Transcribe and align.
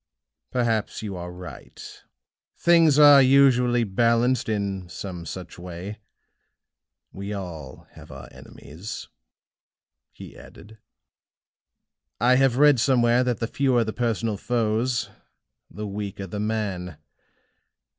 "Perhaps 0.49 1.03
you 1.03 1.15
are 1.15 1.31
right 1.31 2.01
things 2.57 2.97
are 2.97 3.21
usually 3.21 3.83
balanced 3.83 4.49
in 4.49 4.89
some 4.89 5.27
such 5.27 5.59
way. 5.59 5.99
We 7.11 7.33
all 7.33 7.85
have 7.91 8.09
our 8.11 8.27
enemies," 8.31 9.09
he 10.11 10.35
added. 10.35 10.79
"I 12.19 12.37
have 12.37 12.57
read 12.57 12.79
somewhere 12.79 13.23
that 13.23 13.39
the 13.39 13.45
fewer 13.47 13.83
the 13.83 13.93
personal 13.93 14.37
foes, 14.37 15.11
the 15.69 15.85
weaker 15.85 16.25
the 16.25 16.39
man. 16.39 16.97